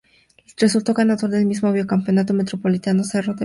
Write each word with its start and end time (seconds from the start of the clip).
Resultó 0.57 0.95
ganador 0.95 1.31
el 1.35 1.45
mismo 1.45 1.71
vicecampeón 1.71 2.25
metropolitano 2.35 3.03
Cerro 3.03 3.33
Porteño. 3.35 3.39